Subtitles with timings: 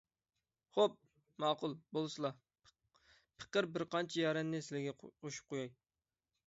[0.77, 0.93] خوپ،
[1.43, 2.31] ماقۇل بولسىلا،
[3.43, 5.73] پېقىر بىرقانچە يارەننى سىلىگە قوشۇپ قوياي.